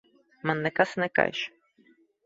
[0.49, 1.47] Man nekas nekaiš.